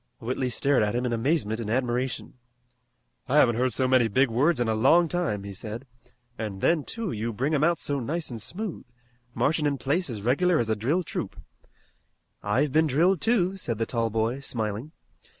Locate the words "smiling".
14.39-14.91